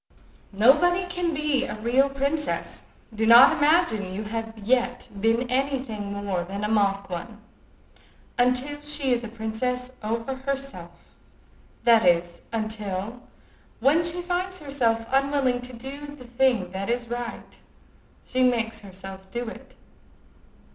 [0.55, 6.43] "Nobody can be a real princess—do not imagine you have yet been any thing more
[6.43, 11.13] than a mock one—until she is a princess over herself,
[11.83, 13.21] that is, until,
[13.79, 17.59] when she finds herself unwilling to do the thing that is right,
[18.25, 19.75] she makes herself do it.